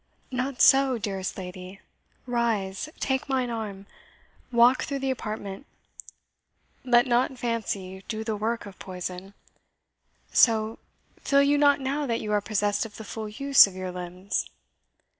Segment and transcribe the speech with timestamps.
[0.31, 1.79] "Not so, dearest lady.
[2.25, 3.85] Rise, take mine arm,
[4.51, 5.67] walk through the apartment;
[6.83, 9.35] let not fancy do the work of poison!
[10.33, 10.79] So;
[11.21, 14.49] feel you not now that you are possessed of the full use of your limbs?"